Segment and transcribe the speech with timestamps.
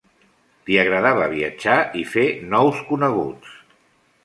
[0.69, 2.25] Li agradava viatjar i fer
[2.57, 3.57] nous coneguts.